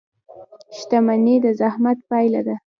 •شتمني 0.77 1.35
د 1.43 1.45
زحمت 1.59 1.97
پایله 2.09 2.41
ده. 2.47 2.55